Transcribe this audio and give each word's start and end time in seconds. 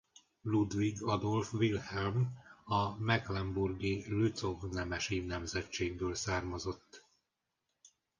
Ludwig 0.43 0.97
Adolf 1.03 1.53
Wilhelm 1.53 2.33
a 2.65 2.95
mecklenburgi 2.97 4.05
Lützow 4.09 4.67
nemesi 4.71 5.19
nemzetségből 5.19 6.15
származott. 6.15 7.03